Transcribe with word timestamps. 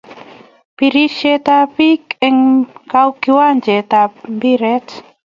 Bereist 0.77 1.45
ab 1.57 1.69
peek 1.75 2.05
en 2.27 2.37
kiwanjet 3.21 3.91
ab 4.03 4.13
mpiret 4.35 4.87